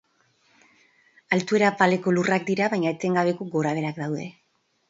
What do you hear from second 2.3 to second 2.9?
dira